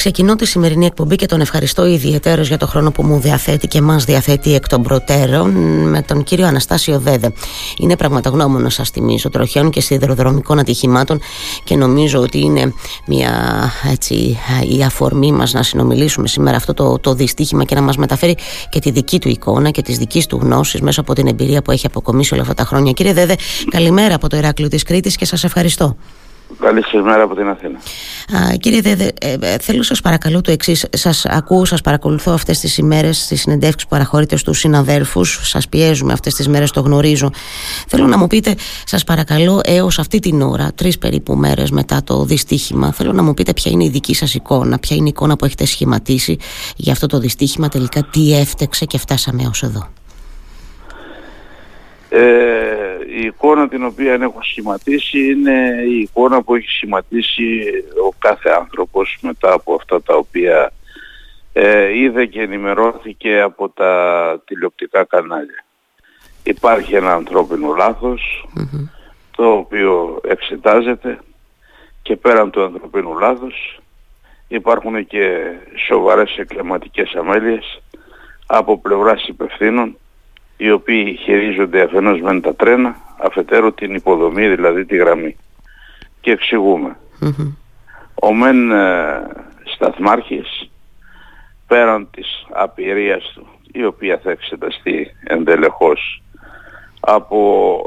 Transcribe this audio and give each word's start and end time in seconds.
Ξεκινώ 0.00 0.36
τη 0.36 0.46
σημερινή 0.46 0.86
εκπομπή 0.86 1.16
και 1.16 1.26
τον 1.26 1.40
ευχαριστώ 1.40 1.86
ιδιαίτερω 1.86 2.42
για 2.42 2.56
το 2.56 2.66
χρόνο 2.66 2.90
που 2.90 3.02
μου 3.02 3.18
διαθέτει 3.18 3.66
και 3.66 3.80
μας 3.80 4.04
διαθέτει 4.04 4.54
εκ 4.54 4.68
των 4.68 4.82
προτέρων 4.82 5.50
με 5.88 6.02
τον 6.02 6.22
κύριο 6.22 6.46
Αναστάσιο 6.46 6.98
Δέδε. 6.98 7.32
Είναι 7.78 7.96
πραγματογνώμονο, 7.96 8.68
σας 8.68 8.90
θυμίζω, 8.90 9.28
τροχιών 9.28 9.70
και 9.70 9.80
σιδηροδρομικών 9.80 10.58
ατυχημάτων 10.58 11.20
και 11.64 11.76
νομίζω 11.76 12.20
ότι 12.20 12.38
είναι 12.38 12.74
μια 13.06 13.32
έτσι, 13.92 14.38
η 14.78 14.82
αφορμή 14.82 15.32
μας 15.32 15.52
να 15.52 15.62
συνομιλήσουμε 15.62 16.28
σήμερα 16.28 16.56
αυτό 16.56 16.74
το, 16.74 16.98
το 16.98 17.14
δυστύχημα 17.14 17.64
και 17.64 17.74
να 17.74 17.80
μας 17.80 17.96
μεταφέρει 17.96 18.36
και 18.68 18.80
τη 18.80 18.90
δική 18.90 19.18
του 19.18 19.28
εικόνα 19.28 19.70
και 19.70 19.82
της 19.82 19.98
δικής 19.98 20.26
του 20.26 20.38
γνώσης 20.42 20.80
μέσα 20.80 21.00
από 21.00 21.12
την 21.12 21.26
εμπειρία 21.26 21.62
που 21.62 21.70
έχει 21.70 21.86
αποκομίσει 21.86 22.32
όλα 22.34 22.42
αυτά 22.42 22.54
τα 22.54 22.64
χρόνια. 22.64 22.92
Κύριε 22.92 23.12
Δέδε, 23.12 23.36
καλημέρα 23.70 24.14
από 24.14 24.28
το 24.28 24.36
Ηράκλειο 24.36 24.68
της 24.68 24.82
Κρήτης 24.82 25.16
και 25.16 25.24
σας 25.24 25.44
ευχαριστώ. 25.44 25.96
Καλή 26.58 26.82
σας 26.82 27.02
μέρα 27.02 27.22
από 27.22 27.34
την 27.34 27.48
Αθήνα. 27.48 27.78
Α, 28.44 28.56
κύριε 28.56 28.80
Δέδε, 28.80 29.12
ε, 29.20 29.36
ε, 29.40 29.58
θέλω 29.58 29.82
σας 29.82 30.00
παρακαλώ 30.00 30.40
το 30.40 30.50
εξής. 30.50 30.86
Σας 30.90 31.26
ακούω, 31.26 31.64
σας 31.64 31.80
παρακολουθώ 31.80 32.32
αυτές 32.32 32.58
τις 32.58 32.78
ημέρες 32.78 33.18
στις 33.18 33.40
συνεντεύξεις 33.40 33.82
που 33.82 33.88
παραχωρείτε 33.88 34.36
στους 34.36 34.58
συναδέρφους. 34.58 35.40
Σας 35.42 35.68
πιέζουμε 35.68 36.12
αυτές 36.12 36.34
τις 36.34 36.48
μέρες, 36.48 36.70
το 36.70 36.80
γνωρίζω. 36.80 37.30
Θέλω 37.86 38.06
να 38.06 38.18
μου 38.18 38.26
πείτε, 38.26 38.54
σας 38.84 39.04
παρακαλώ, 39.04 39.60
έως 39.64 39.98
αυτή 39.98 40.18
την 40.18 40.42
ώρα, 40.42 40.72
τρεις 40.74 40.98
περίπου 40.98 41.34
μέρες 41.34 41.70
μετά 41.70 42.02
το 42.04 42.24
δυστύχημα, 42.24 42.92
θέλω 42.92 43.12
να 43.12 43.22
μου 43.22 43.34
πείτε 43.34 43.52
ποια 43.52 43.70
είναι 43.70 43.84
η 43.84 43.88
δική 43.88 44.14
σας 44.14 44.34
εικόνα, 44.34 44.78
ποια 44.78 44.96
είναι 44.96 45.06
η 45.06 45.12
εικόνα 45.14 45.36
που 45.36 45.44
έχετε 45.44 45.64
σχηματίσει 45.64 46.36
για 46.76 46.92
αυτό 46.92 47.06
το 47.06 47.18
δυστύχημα, 47.18 47.68
τελικά 47.68 48.02
τι 48.02 48.34
έφτεξε 48.38 48.84
και 48.84 48.98
φτάσαμε 48.98 49.42
έως 49.42 49.62
εδώ. 49.62 49.88
Ε, 52.12 52.98
η 53.06 53.20
εικόνα 53.20 53.68
την 53.68 53.84
οποία 53.84 54.12
έχω 54.12 54.38
σχηματίσει 54.42 55.30
είναι 55.30 55.82
η 55.88 55.98
εικόνα 55.98 56.42
που 56.42 56.54
έχει 56.54 56.68
σχηματίσει 56.68 57.60
ο 58.06 58.14
κάθε 58.18 58.50
άνθρωπος 58.50 59.18
μετά 59.20 59.52
από 59.52 59.74
αυτά 59.74 60.02
τα 60.02 60.14
οποία 60.14 60.72
ε, 61.52 61.98
είδε 61.98 62.26
και 62.26 62.40
ενημερώθηκε 62.40 63.40
από 63.40 63.68
τα 63.68 64.42
τηλεοπτικά 64.44 65.04
κανάλια. 65.04 65.64
Υπάρχει 66.42 66.94
ένα 66.94 67.12
ανθρώπινο 67.12 67.74
το 69.36 69.52
οποίο 69.52 70.20
εξετάζεται 70.24 71.18
και 72.02 72.16
πέραν 72.16 72.50
του 72.50 72.64
ανθρωπίνου 72.64 73.18
λάθος 73.18 73.80
υπάρχουν 74.48 75.06
και 75.06 75.52
σοβαρές 75.86 76.36
εκκληματικές 76.36 77.14
αμέλειες 77.14 77.82
από 78.46 78.78
πλευράς 78.78 79.26
υπευθύνων 79.28 79.98
οι 80.62 80.70
οποίοι 80.70 81.16
χειρίζονται 81.16 81.82
αφενός 81.82 82.20
μεν 82.20 82.40
τα 82.40 82.54
τρένα, 82.54 82.96
αφετέρου 83.18 83.74
την 83.74 83.94
υποδομή, 83.94 84.48
δηλαδή 84.48 84.84
τη 84.84 84.96
γραμμή. 84.96 85.36
Και 86.20 86.30
εξηγουμε 86.30 86.96
Ο 88.14 88.34
μεν 88.34 88.70
ε, 88.70 89.22
σταθμάρχης, 89.74 90.70
πέραν 91.66 92.08
της 92.10 92.46
απειρίας 92.50 93.32
του, 93.34 93.46
η 93.72 93.84
οποία 93.84 94.20
θα 94.22 94.30
εξεταστεί 94.30 95.06
εντελεχώς 95.24 96.22
από 97.00 97.80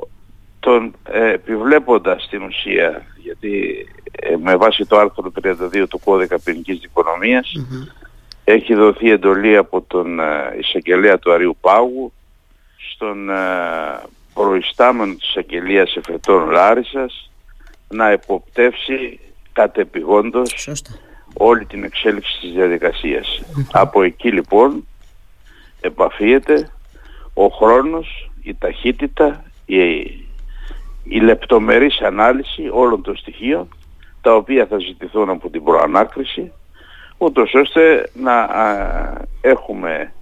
τον 0.60 0.96
ε, 1.04 1.32
επιβλέποντας 1.32 2.28
την 2.30 2.44
ουσία, 2.44 3.06
γιατί 3.18 3.86
ε, 4.12 4.36
με 4.44 4.56
βάση 4.56 4.86
το 4.86 4.98
άρθρο 4.98 5.32
32 5.42 5.86
του 5.90 6.00
κώδικα 6.00 6.40
ποινικής 6.40 6.90
έχει 8.44 8.74
δοθεί 8.74 9.12
εντολή 9.12 9.58
από 9.58 9.82
τον 9.82 10.20
ε, 10.20 10.56
εισαγγελέα 10.60 11.20
του 11.20 11.32
Αριού 11.34 11.58
Πάγου 11.62 12.14
στον 12.92 13.30
ε, 13.30 13.36
προϊστάμενο 14.34 15.14
της 15.14 15.36
αγγελίας 15.36 15.96
εφετών 15.96 16.50
Λάρισας 16.50 17.32
να 17.88 18.10
εποπτεύσει 18.10 19.20
κατεπηγόντως 19.54 20.70
όλη 21.34 21.66
την 21.66 21.84
εξέλιξη 21.84 22.40
της 22.40 22.52
διαδικασίας. 22.52 23.42
Από 23.72 24.04
εκεί 24.04 24.32
λοιπόν 24.32 24.88
επαφίεται 25.82 26.70
ο 27.34 27.48
χρόνος, 27.48 28.30
η 28.44 28.56
ταχύτητα, 28.56 29.44
η, 29.66 29.92
η 31.04 31.20
λεπτομερής 31.22 32.02
ανάλυση 32.02 32.70
όλων 32.72 33.02
των 33.02 33.18
στοιχείων 33.18 33.68
τα 34.22 34.36
οποία 34.36 34.66
θα 34.66 34.78
ζητηθούν 34.78 35.30
από 35.30 35.50
την 35.50 35.64
προανάκριση 35.64 36.52
ούτως 37.18 37.54
ώστε 37.54 38.10
να 38.14 38.50
έχουμε 39.42 40.14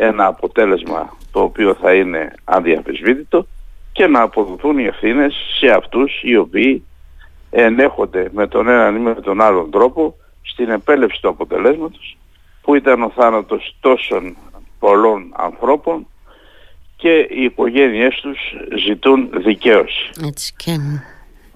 ένα 0.00 0.26
αποτέλεσμα 0.26 1.16
το 1.30 1.40
οποίο 1.40 1.74
θα 1.74 1.94
είναι 1.94 2.34
αδιαφεσβήτητο 2.44 3.46
και 3.92 4.06
να 4.06 4.20
αποδοθούν 4.22 4.78
οι 4.78 4.84
ευθύνες 4.84 5.34
σε 5.58 5.66
αυτούς 5.66 6.20
οι 6.22 6.36
οποίοι 6.36 6.84
ενέχονται 7.50 8.28
με 8.32 8.46
τον 8.46 8.68
έναν 8.68 8.96
ή 8.96 8.98
με 8.98 9.14
τον 9.14 9.40
άλλον 9.40 9.70
τρόπο 9.70 10.14
στην 10.42 10.70
επέλευση 10.70 11.20
του 11.20 11.28
αποτελέσματος 11.28 12.18
που 12.62 12.74
ήταν 12.74 13.02
ο 13.02 13.12
θάνατος 13.16 13.76
τόσων 13.80 14.36
πολλών 14.78 15.32
ανθρώπων 15.36 16.06
και 16.96 17.18
οι 17.30 17.42
οικογένειές 17.42 18.14
τους 18.14 18.38
ζητούν 18.86 19.30
δικαίωση. 19.32 20.10
Έτσι 20.26 20.54
και... 20.56 20.78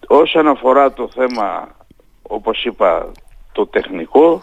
Όσον 0.06 0.48
αφορά 0.48 0.92
το 0.92 1.09
θέμα, 1.14 1.76
όπως 2.22 2.64
είπα, 2.64 3.12
το 3.53 3.66
τεχνικο 3.66 4.41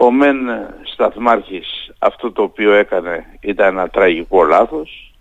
ο 0.00 0.10
μεν 0.10 0.36
σταθμάρχης 0.82 1.92
αυτό 1.98 2.32
το 2.32 2.42
οποίο 2.42 2.72
έκανε 2.72 3.38
ήταν 3.40 3.66
ένα 3.66 3.88
τραγικό 3.88 4.44
λάθος. 4.44 5.14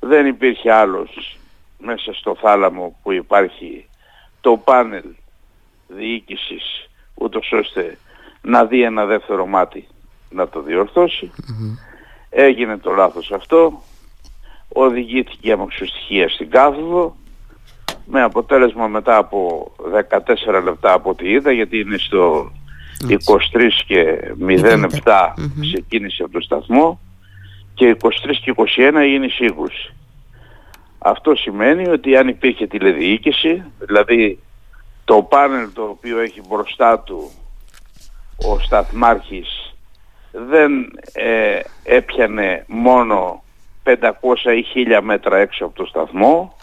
Δεν 0.00 0.26
υπήρχε 0.26 0.72
άλλος 0.72 1.38
μέσα 1.78 2.12
στο 2.14 2.36
θάλαμο 2.40 2.96
που 3.02 3.12
υπάρχει 3.12 3.88
το 4.40 4.56
πάνελ 4.56 5.04
διοίκησης 5.88 6.88
ούτως 7.14 7.52
ώστε 7.52 7.98
να 8.42 8.64
δει 8.64 8.82
ένα 8.82 9.04
δεύτερο 9.04 9.46
μάτι 9.46 9.86
να 10.30 10.48
το 10.48 10.60
διορθωσει 10.60 11.30
Έγινε 12.30 12.76
το 12.76 12.90
λάθος 12.90 13.32
αυτό. 13.32 13.82
Οδηγήθηκε 14.68 15.48
η 15.48 15.52
αμαξοστοιχεία 15.52 16.28
στην 16.28 16.50
κάθοδο 16.50 17.16
με 18.06 18.22
αποτέλεσμα 18.22 18.86
μετά 18.86 19.16
από 19.16 19.70
14 20.48 20.62
λεπτά 20.64 20.92
από 20.92 21.10
ό,τι 21.10 21.30
είδα 21.30 21.52
γιατί 21.52 21.78
είναι 21.78 21.98
στο 21.98 22.52
23 23.08 23.16
και 23.86 24.20
07 25.04 25.32
ξεκίνησε 25.60 26.22
από 26.22 26.32
το 26.32 26.40
σταθμό 26.40 27.00
και 27.74 27.96
23 28.02 28.08
και 28.42 28.54
21 28.56 28.94
έγινε 28.94 29.26
η 29.26 29.30
σύγκρουση. 29.30 29.94
Αυτό 30.98 31.34
σημαίνει 31.34 31.88
ότι 31.88 32.16
αν 32.16 32.28
υπήρχε 32.28 32.66
τηλεδιοίκηση, 32.66 33.62
δηλαδή 33.78 34.38
το 35.04 35.22
πάνελ 35.22 35.72
το 35.72 35.82
οποίο 35.82 36.18
έχει 36.18 36.40
μπροστά 36.48 36.98
του 36.98 37.30
ο 38.36 38.58
σταθμάρχης 38.58 39.74
δεν 40.32 40.72
ε, 41.12 41.60
έπιανε 41.84 42.64
μόνο 42.68 43.42
500 43.84 43.92
ή 44.74 44.86
1000 44.90 45.00
μέτρα 45.02 45.38
έξω 45.38 45.64
από 45.64 45.74
το 45.74 45.84
σταθμό 45.84 46.56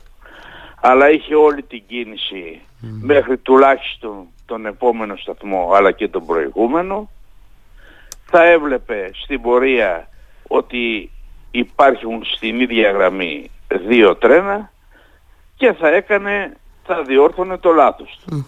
αλλά 0.82 1.10
είχε 1.10 1.36
όλη 1.36 1.64
την 1.64 1.84
κίνηση 1.88 2.62
μέχρι 3.02 3.38
τουλάχιστον 3.38 4.28
τον 4.48 4.66
επόμενο 4.66 5.16
σταθμό 5.16 5.72
αλλά 5.74 5.92
και 5.92 6.08
τον 6.08 6.26
προηγούμενο 6.26 7.10
θα 8.26 8.44
έβλεπε 8.44 9.12
στην 9.14 9.42
πορεία 9.42 10.10
ότι 10.48 11.12
υπάρχουν 11.52 12.24
στην 12.26 12.60
ίδια 12.60 12.92
γραμμή 12.92 13.52
δύο 13.88 14.16
τρένα 14.16 14.72
και 15.56 15.74
θα 15.74 15.88
έκανε, 15.88 16.58
θα 16.84 17.02
διόρθωνε 17.04 17.58
το 17.58 17.72
λάθος 17.72 18.20
του 18.26 18.46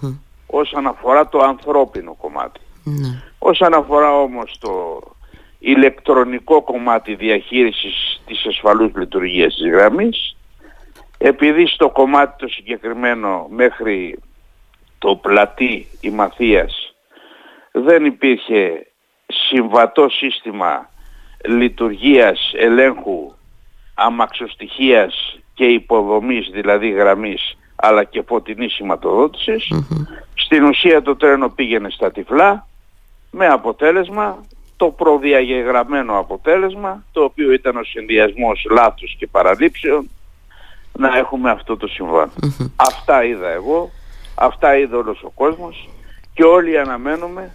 όσον 0.47 0.87
αφορά 0.87 1.27
το 1.27 1.39
ανθρώπινο 1.39 2.17
ναι. 2.83 3.21
Όσον 3.39 3.73
αφορά 3.73 4.13
όμως 4.13 4.57
το 4.59 5.01
ηλεκτρονικό 5.59 6.61
κομμάτι 6.61 7.15
διαχείρισης 7.15 8.21
της 8.25 8.45
ασφαλούς 8.45 8.91
λειτουργίας 8.95 9.55
της 9.55 9.69
γραμμής 9.69 10.35
επειδή 11.17 11.67
στο 11.67 11.89
κομμάτι 11.89 12.33
το 12.37 12.47
συγκεκριμένο 12.47 13.47
μέχρι 13.49 14.19
το 14.99 15.15
πλατή 15.15 15.87
η 16.01 16.09
Μαθίας 16.09 16.93
δεν 17.71 18.05
υπήρχε 18.05 18.87
συμβατό 19.25 20.09
σύστημα 20.09 20.89
λειτουργίας, 21.45 22.51
ελέγχου, 22.55 23.33
αμαξοστοιχίας 23.93 25.39
και 25.53 25.65
υποδομής, 25.65 26.49
δηλαδή 26.51 26.89
γραμμής, 26.89 27.57
αλλά 27.75 28.03
και 28.03 28.21
φωτεινής 28.27 28.79
Στην 30.33 30.63
ουσία 30.63 31.01
το 31.01 31.15
τρένο 31.15 31.49
πήγαινε 31.49 31.89
στα 31.89 32.11
τυφλά, 32.11 32.67
με 33.31 33.47
αποτέλεσμα 33.47 34.45
το 34.77 34.87
προδιαγεγραμμένο 34.87 36.19
αποτέλεσμα, 36.19 37.03
το 37.11 37.23
οποίο 37.23 37.51
ήταν 37.51 37.77
ο 37.77 37.83
συνδυασμός 37.83 38.65
λάθους 38.71 39.15
και 39.17 39.27
παραλήψεων, 39.27 40.09
να 40.97 41.17
έχουμε 41.17 41.51
αυτό 41.51 41.77
το 41.77 41.87
συμβαν 41.87 42.31
Αυτά 42.75 43.23
είδα 43.23 43.49
εγώ, 43.49 43.91
αυτά 44.39 44.77
είδε 44.77 44.95
όλος 44.95 45.23
ο 45.23 45.29
κόσμος 45.29 45.89
και 46.33 46.43
όλοι 46.43 46.79
αναμένουμε 46.79 47.51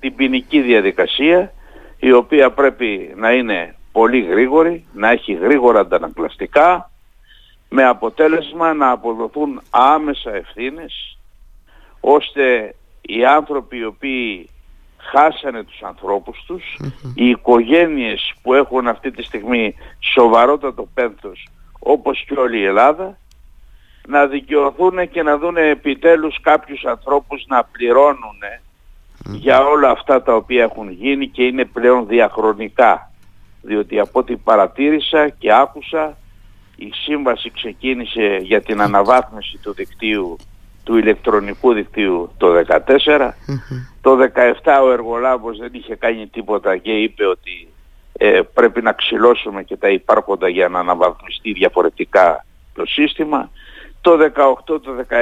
την 0.00 0.14
ποινική 0.14 0.60
διαδικασία 0.60 1.52
η 1.98 2.12
οποία 2.12 2.50
πρέπει 2.50 3.12
να 3.16 3.32
είναι 3.32 3.74
πολύ 3.92 4.20
γρήγορη, 4.20 4.86
να 4.92 5.10
έχει 5.10 5.32
γρήγορα 5.32 5.80
αντανακλαστικά 5.80 6.90
με 7.68 7.84
αποτέλεσμα 7.84 8.74
να 8.74 8.90
αποδοθούν 8.90 9.62
άμεσα 9.70 10.34
ευθύνες 10.34 11.18
ώστε 12.00 12.74
οι 13.00 13.24
άνθρωποι 13.24 13.76
οι 13.76 13.84
οποίοι 13.84 14.50
χάσανε 14.96 15.62
τους 15.62 15.82
ανθρώπους 15.82 16.44
τους, 16.46 16.64
οι 17.14 17.28
οικογένειες 17.28 18.34
που 18.42 18.54
έχουν 18.54 18.88
αυτή 18.88 19.10
τη 19.10 19.22
στιγμή 19.22 19.74
σοβαρότατο 20.14 20.88
πένθος 20.94 21.48
όπως 21.78 22.24
και 22.28 22.38
όλη 22.38 22.58
η 22.58 22.64
Ελλάδα, 22.64 23.18
να 24.06 24.26
δικαιωθούν 24.26 25.10
και 25.10 25.22
να 25.22 25.38
δουν 25.38 25.56
επιτέλους 25.56 26.40
κάποιους 26.40 26.84
ανθρώπους 26.84 27.44
να 27.46 27.64
πληρώνουν 27.64 28.38
για 29.32 29.64
όλα 29.64 29.90
αυτά 29.90 30.22
τα 30.22 30.34
οποία 30.34 30.62
έχουν 30.62 30.90
γίνει 30.90 31.28
και 31.28 31.42
είναι 31.42 31.64
πλέον 31.64 32.06
διαχρονικά. 32.06 33.10
Διότι 33.62 33.98
από 33.98 34.18
ό,τι 34.18 34.36
παρατήρησα 34.36 35.28
και 35.28 35.52
άκουσα 35.52 36.16
η 36.76 36.90
σύμβαση 37.04 37.50
ξεκίνησε 37.50 38.38
για 38.42 38.62
την 38.62 38.80
αναβάθμιση 38.80 39.58
του 39.62 39.74
δικτύου 39.74 40.36
του 40.84 40.96
ηλεκτρονικού 40.96 41.72
δικτύου 41.72 42.30
το 42.36 42.46
2014. 43.06 43.30
Το 44.00 44.18
2017 44.62 44.80
ο 44.84 44.90
εργολάβος 44.90 45.58
δεν 45.58 45.70
είχε 45.72 45.94
κάνει 45.94 46.26
τίποτα 46.26 46.76
και 46.76 46.92
είπε 46.92 47.26
ότι 47.26 47.68
ε, 48.12 48.40
πρέπει 48.54 48.82
να 48.82 48.92
ξυλώσουμε 48.92 49.62
και 49.62 49.76
τα 49.76 49.88
υπάρχοντα 49.88 50.48
για 50.48 50.68
να 50.68 50.78
αναβαθμιστεί 50.78 51.52
διαφορετικά 51.52 52.44
το 52.74 52.86
σύστημα. 52.86 53.50
Το 54.06 54.18
18, 54.66 54.80
το 54.80 54.90
19 55.08 55.12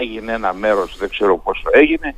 έγινε 0.00 0.32
ένα 0.32 0.52
μέρος, 0.52 0.96
δεν 0.96 1.08
ξέρω 1.08 1.38
πόσο 1.38 1.62
έγινε 1.72 2.14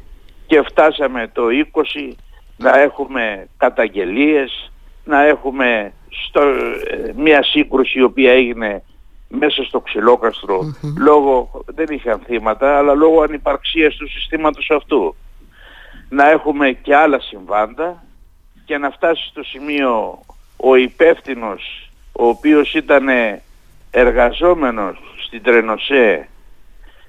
και 0.47 0.63
φτάσαμε 0.63 1.31
το 1.33 1.43
20 1.73 2.13
να 2.57 2.81
έχουμε 2.81 3.49
καταγγελίες, 3.57 4.73
να 5.05 5.23
έχουμε 5.23 5.93
στο, 6.09 6.41
ε, 6.41 7.13
μια 7.17 7.43
σύγκρουση 7.43 7.99
η 7.99 8.03
οποία 8.03 8.33
έγινε 8.33 8.83
μέσα 9.29 9.65
στο 9.65 9.81
ξυλοκαστρο 9.81 10.75
λόγω, 10.99 11.65
δεν 11.67 11.87
είχαν 11.91 12.21
θύματα, 12.27 12.79
αλλά 12.79 12.95
λόγω 12.95 13.23
ανυπαρξίας 13.23 13.97
του 13.97 14.09
συστήματος 14.09 14.71
αυτού. 14.71 15.15
Να 16.09 16.31
έχουμε 16.31 16.73
και 16.73 16.97
άλλα 16.97 17.21
συμβάντα 17.21 18.05
και 18.65 18.79
να 18.79 18.91
φτάσει 18.91 19.27
στο 19.29 19.43
σημείο 19.43 20.19
ο 20.57 20.75
υπεύθυνος 20.75 21.91
ο 22.13 22.27
οποίος 22.27 22.75
ήταν 22.75 23.09
εργαζόμενος 23.91 25.12
στην 25.33 25.45
Τρενοσέ, 25.45 26.29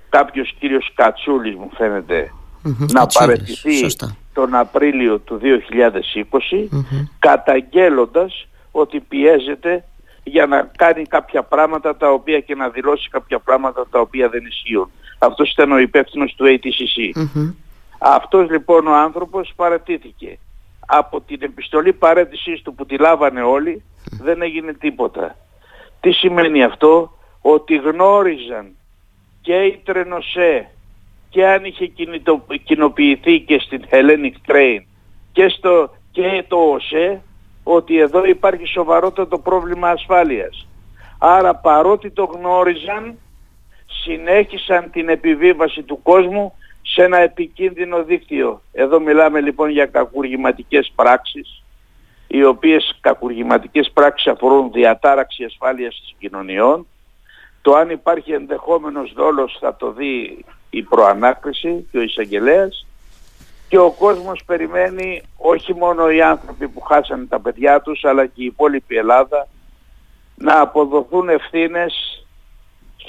κάποιος 0.09 0.55
κύριος 0.59 0.91
Κατσούλης 0.95 1.55
μου 1.55 1.69
φαίνεται, 1.73 2.31
να 2.91 3.05
παραιτηθεί 3.05 3.95
τον 4.33 4.55
Απρίλιο 4.55 5.19
του 5.19 5.39
2020 5.41 6.67
καταγγέλλοντας 7.19 8.47
ότι 8.71 8.99
πιέζεται 8.99 9.83
για 10.23 10.45
να 10.45 10.71
κάνει 10.77 11.03
κάποια 11.03 11.43
πράγματα 11.43 11.97
τα 11.97 12.11
οποία 12.11 12.39
και 12.39 12.55
να 12.55 12.69
δηλώσει 12.69 13.09
κάποια 13.09 13.39
πράγματα 13.39 13.87
τα 13.91 13.99
οποία 13.99 14.29
δεν 14.29 14.45
ισχύουν. 14.45 14.91
Αυτός 15.19 15.51
ήταν 15.51 15.71
ο 15.71 15.77
υπεύθυνος 15.77 16.35
του 16.37 16.45
ATCC. 16.45 17.19
mm 17.19 17.53
Αυτός 17.97 18.49
λοιπόν 18.49 18.87
ο 18.87 18.95
άνθρωπος 18.95 19.53
παρατήθηκε. 19.55 20.39
Από 20.85 21.21
την 21.21 21.39
επιστολή 21.41 21.93
παρέτησής 21.93 22.61
του 22.61 22.73
που 22.75 22.85
τη 22.85 22.97
λάβανε 22.97 23.41
όλοι 23.41 23.83
δεν 24.21 24.41
έγινε 24.41 24.73
τίποτα. 24.73 25.35
Τι 25.99 26.11
σημαίνει 26.11 26.63
αυτό; 26.63 27.17
Ότι 27.45 27.75
γνώριζαν 27.77 28.75
και 29.41 29.55
η 29.55 29.81
Τρενοσέ 29.83 30.69
και 31.29 31.47
αν 31.47 31.65
είχε 31.65 31.91
κοινοποιηθεί 32.63 33.39
και 33.39 33.59
στην 33.59 33.85
Hellenic 33.91 34.51
Train 34.51 34.79
και, 35.31 35.49
στο, 35.49 35.95
και 36.11 36.43
το 36.47 36.57
ΟΣΕ 36.57 37.21
ότι 37.63 37.97
εδώ 37.99 38.25
υπάρχει 38.25 38.65
σοβαρότατο 38.65 39.39
πρόβλημα 39.39 39.89
ασφάλειας. 39.89 40.67
Άρα 41.19 41.55
παρότι 41.55 42.11
το 42.11 42.23
γνώριζαν, 42.23 43.17
συνέχισαν 43.85 44.91
την 44.91 45.09
επιβίβαση 45.09 45.83
του 45.83 46.01
κόσμου 46.01 46.53
σε 46.81 47.03
ένα 47.03 47.17
επικίνδυνο 47.17 48.03
δίκτυο. 48.03 48.61
Εδώ 48.71 48.99
μιλάμε 48.99 49.41
λοιπόν 49.41 49.69
για 49.69 49.85
κακουργηματικές 49.85 50.91
πράξεις, 50.95 51.63
οι 52.27 52.43
οποίες 52.43 52.97
κακουργηματικές 53.01 53.91
πράξεις 53.93 54.31
αφορούν 54.31 54.71
διατάραξη 54.71 55.43
ασφάλειας 55.43 56.03
των 56.05 56.15
κοινωνιών. 56.19 56.87
Το 57.63 57.73
αν 57.75 57.89
υπάρχει 57.89 58.31
ενδεχόμενος 58.31 59.13
δόλος 59.13 59.57
θα 59.59 59.75
το 59.75 59.91
δει 59.91 60.45
η 60.69 60.81
προανάκριση 60.81 61.87
και 61.91 61.97
ο 61.97 62.01
εισαγγελέας 62.01 62.85
και 63.67 63.77
ο 63.77 63.91
κόσμος 63.91 64.43
περιμένει 64.45 65.21
όχι 65.37 65.73
μόνο 65.73 66.09
οι 66.09 66.21
άνθρωποι 66.21 66.67
που 66.67 66.81
χάσανε 66.81 67.25
τα 67.25 67.39
παιδιά 67.39 67.81
τους 67.81 68.03
αλλά 68.03 68.25
και 68.25 68.41
η 68.41 68.45
υπόλοιπη 68.45 68.95
Ελλάδα 68.95 69.47
να 70.35 70.59
αποδοθούν 70.59 71.29
ευθύνες 71.29 72.12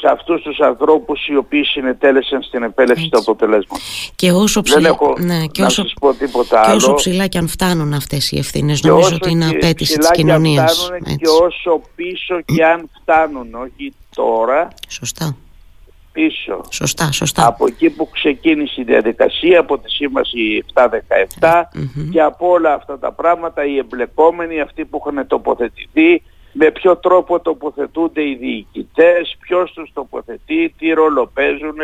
σε 0.05 0.11
αυτούς 0.11 0.43
τους 0.43 0.61
ανθρώπους 0.61 1.27
οι 1.27 1.37
οποίοι 1.37 1.65
συνετέλεσαν 1.65 2.43
στην 2.43 2.63
επέλευση 2.63 3.09
του 3.09 3.19
αποτελέσματος. 3.19 4.13
Και 4.15 4.31
όσο 4.33 4.63
ψηλά, 4.63 4.81
Δεν 4.81 4.91
έχω 4.91 5.15
ναι, 5.19 5.47
και 5.47 5.61
να 5.61 5.67
όσο, 5.67 5.83
σας 5.83 5.95
πω 6.01 6.15
τίποτα 6.15 6.61
και 6.61 6.71
άλλο. 6.71 6.77
όσο 6.77 6.95
ψηλά 6.95 7.27
και 7.27 7.39
αν 7.39 7.49
φτάνουν 7.49 7.93
αυτές 7.93 8.31
οι 8.33 8.39
ευθύνες, 8.39 8.83
νομίζω 8.83 9.15
ότι 9.15 9.31
είναι 9.31 9.47
απέτηση 9.49 9.99
της 9.99 10.11
κοινωνίας. 10.11 10.91
Και, 11.05 11.15
και 11.15 11.29
όσο 11.43 11.81
πίσω 11.95 12.41
και 12.45 12.65
αν 12.65 12.91
φτάνουν, 13.01 13.55
όχι 13.55 13.95
τώρα. 14.15 14.69
Σωστά 14.89 15.37
πίσω. 16.13 16.61
Σωστά, 16.71 17.13
σωστά. 17.13 17.47
Από 17.47 17.67
εκεί 17.67 17.91
που 17.91 18.09
ξεκίνησε 18.11 18.81
η 18.81 18.85
διαδικασία, 18.85 19.61
από 19.61 19.79
τη 19.79 19.91
σύμβαση 19.91 20.65
717 20.75 21.63
και 22.13 22.21
από 22.21 22.49
όλα 22.49 22.75
αυτά 22.75 22.99
τα 22.99 23.13
πράγματα 23.13 23.65
οι 23.65 23.77
εμπλεκόμενοι, 23.79 24.61
αυτοί 24.61 24.85
που 24.85 25.03
έχουν 25.05 25.27
τοποθετηθεί, 25.27 26.23
με 26.57 26.71
ποιο 26.71 26.97
τρόπο 26.97 27.41
τοποθετούνται 27.41 28.23
οι 28.23 28.35
διοικητές, 28.35 29.37
ποιος 29.41 29.73
τους 29.73 29.91
τοποθετεί, 29.93 30.75
τι 30.79 30.93
ρόλο 30.93 31.31
παίζουν. 31.35 31.77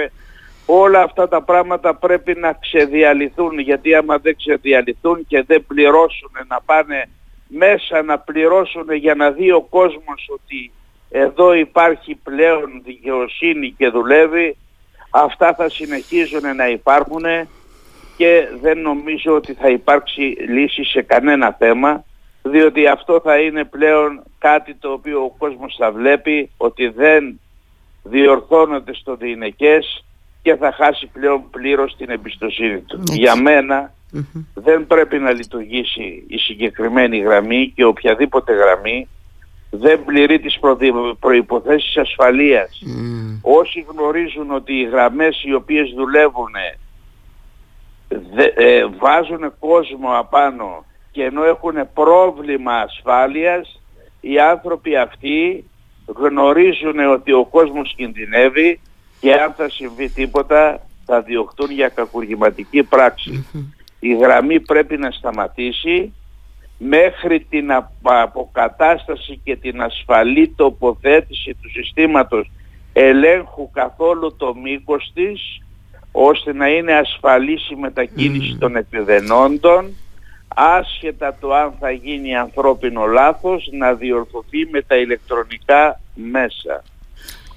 Όλα 0.67 1.02
αυτά 1.02 1.28
τα 1.28 1.43
πράγματα 1.43 1.94
πρέπει 1.94 2.34
να 2.34 2.52
ξεδιαλυθούν 2.52 3.58
γιατί 3.58 3.94
άμα 3.94 4.19
δεν 4.19 4.37
ξεδιαλυθούν 4.37 5.26
και 5.26 5.43
δεν 5.43 5.64
πληρώσουν 5.67 6.31
να 6.49 6.61
πάνε 6.61 7.08
μέσα 7.49 8.02
να 8.02 8.19
πληρώσουν 8.19 8.93
για 8.93 9.14
να 9.14 9.31
δει 9.31 9.52
ο 9.52 9.61
κόσμος 9.61 10.28
ότι 10.28 10.73
εδώ 11.11 11.55
υπάρχει 11.55 12.14
πλέον 12.14 12.82
δικαιοσύνη 12.84 13.75
και 13.78 13.88
δουλεύει, 13.88 14.56
αυτά 15.11 15.55
θα 15.55 15.69
συνεχίζουν 15.69 16.56
να 16.56 16.69
υπάρχουν 16.69 17.25
και 18.16 18.49
δεν 18.61 18.78
νομίζω 18.78 19.34
ότι 19.34 19.55
θα 19.55 19.69
υπάρξει 19.69 20.23
λύση 20.49 20.84
σε 20.84 21.02
κανένα 21.02 21.52
θέμα, 21.58 22.05
διότι 22.42 22.87
αυτό 22.87 23.20
θα 23.20 23.38
είναι 23.38 23.64
πλέον 23.64 24.22
κάτι 24.38 24.75
το 24.75 24.92
οποίο 24.92 25.25
ο 25.25 25.34
κόσμος 25.38 25.76
θα 25.78 25.92
βλέπει 25.92 26.50
ότι 26.56 26.88
δεν 26.88 27.40
διορθώνονται 28.02 28.94
στο 28.94 29.16
διηνεκές 29.16 30.04
και 30.42 30.56
θα 30.56 30.72
χάσει 30.72 31.06
πλέον 31.06 31.50
πλήρως 31.50 31.96
την 31.96 32.10
εμπιστοσύνη 32.10 32.81
του. 32.81 33.02
Για 33.12 33.37
μενα 33.37 33.92
δεν 34.54 34.87
πρέπει 34.87 35.19
να 35.19 35.32
λειτουργήσει 35.32 36.25
η 36.28 36.38
συγκεκριμένη 36.38 37.19
γραμμή 37.19 37.73
και 37.75 37.85
οποιαδήποτε 37.85 38.52
γραμμή 38.52 39.09
δεν 39.70 40.04
πληρεί 40.04 40.40
τις 40.40 40.59
προϋποθέσεις 41.20 41.97
ασφαλείας. 41.97 42.82
Όσοι 43.42 43.87
γνωρίζουν 43.88 44.50
ότι 44.50 44.73
οι 44.73 44.85
γραμμές 44.85 45.42
οι 45.44 45.54
οποίες 45.54 45.90
δουλεύουν 45.97 46.50
ε, 48.54 48.87
βάζουν 48.99 49.52
κόσμο 49.59 50.09
απάνω 50.18 50.85
και 51.11 51.25
ενώ 51.25 51.45
έχουν 51.45 51.75
πρόβλημα 51.95 52.73
ασφάλειας, 52.73 53.81
οι 54.21 54.38
άνθρωποι 54.38 54.97
αυτοί 54.97 55.64
γνωρίζουν 56.07 56.99
ότι 56.99 57.33
ο 57.33 57.45
κόσμος 57.45 57.95
κινδυνεύει 57.97 58.81
και 59.21 59.33
αν 59.33 59.52
θα 59.52 59.69
συμβεί 59.69 60.09
τίποτα 60.09 60.81
θα 61.05 61.21
διωχτούν 61.21 61.71
για 61.71 61.88
κακουργηματική 61.88 62.88
Η 64.00 64.14
γραμμή 64.14 64.61
πρέπει 64.61 64.97
να 64.97 65.11
σταματήσει 65.11 66.12
μέχρι 66.79 67.40
την 67.40 67.73
αποκατάσταση 68.02 69.40
και 69.45 69.57
την 69.57 69.83
ασφαλή 69.83 70.49
τοποθέτηση 70.49 71.57
του 71.62 71.71
συστήματος 71.71 72.50
ελέγχου 72.93 73.71
καθόλου 73.71 74.37
το 74.37 74.55
μήκος 74.55 75.11
της 75.14 75.62
ώστε 76.12 76.52
να 76.52 76.69
είναι 76.69 76.93
ασφαλής 76.93 77.71
η 77.71 77.75
μετακίνηση 77.75 78.57
των 78.57 78.76
επιδενόντων 78.76 79.97
άσχετα 80.54 81.37
το 81.40 81.54
αν 81.54 81.75
θα 81.80 81.90
γίνει 81.90 82.37
ανθρώπινο 82.37 83.07
λάθος 83.07 83.69
να 83.73 83.95
διορθωθεί 83.95 84.66
με 84.71 84.83
τα 84.83 84.97
ηλεκτρονικά 84.97 86.00
μέσα. 86.14 86.85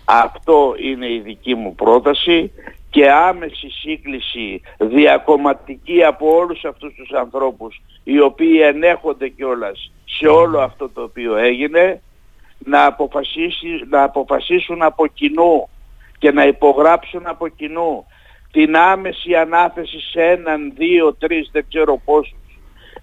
Αυτό 0.05 0.75
είναι 0.77 1.11
η 1.11 1.19
δική 1.19 1.55
μου 1.55 1.75
πρόταση 1.75 2.51
και 2.89 3.11
άμεση 3.11 3.69
σύγκληση 3.69 4.61
διακομματική 4.77 6.03
από 6.03 6.35
όλους 6.35 6.65
αυτούς 6.65 6.93
τους 6.93 7.11
ανθρώπους 7.11 7.81
οι 8.03 8.19
οποίοι 8.19 8.59
ενέχονται 8.63 9.27
κιόλας 9.27 9.91
σε 10.05 10.27
όλο 10.27 10.59
αυτό 10.59 10.89
το 10.89 11.01
οποίο 11.01 11.35
έγινε 11.35 12.01
να, 12.57 12.85
αποφασίσει, 12.85 13.83
να 13.89 14.03
αποφασίσουν 14.03 14.81
από 14.81 15.07
κοινού 15.07 15.69
και 16.17 16.31
να 16.31 16.43
υπογράψουν 16.45 17.27
από 17.27 17.47
κοινού 17.47 18.05
την 18.51 18.75
άμεση 18.75 19.35
ανάθεση 19.35 19.99
σε 19.99 20.21
έναν, 20.21 20.73
δύο, 20.75 21.13
τρεις, 21.13 21.49
δεν 21.51 21.65
ξέρω 21.69 22.01
πόσους 22.05 22.35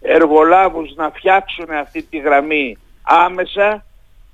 εργολάβους 0.01 0.95
να 0.97 1.11
φτιάξουν 1.11 1.71
αυτή 1.71 2.03
τη 2.03 2.19
γραμμή 2.19 2.79
άμεσα 3.03 3.85